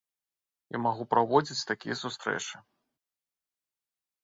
І 0.75 0.79
магу 0.85 1.03
праводзіць 1.11 1.67
такія 1.73 1.95
сустрэчы. 2.03 2.55